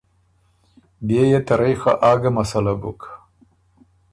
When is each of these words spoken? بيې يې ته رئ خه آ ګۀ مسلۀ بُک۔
بيې 1.05 1.23
يې 1.31 1.39
ته 1.47 1.53
رئ 1.59 1.75
خه 1.81 1.91
آ 2.09 2.11
ګۀ 2.21 2.31
مسلۀ 2.37 2.73
بُک۔ 2.81 3.01